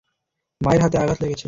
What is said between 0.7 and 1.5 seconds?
হাতে আঘাত লেগেছে!